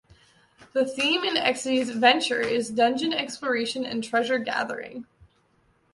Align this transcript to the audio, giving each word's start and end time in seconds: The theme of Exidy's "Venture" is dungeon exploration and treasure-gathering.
The 0.73 0.83
theme 0.83 1.21
of 1.25 1.35
Exidy's 1.35 1.91
"Venture" 1.91 2.41
is 2.41 2.71
dungeon 2.71 3.13
exploration 3.13 3.85
and 3.85 4.03
treasure-gathering. 4.03 5.05